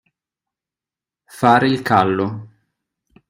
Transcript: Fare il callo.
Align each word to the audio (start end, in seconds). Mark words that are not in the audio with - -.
Fare 1.29 1.67
il 1.67 1.83
callo. 1.83 2.47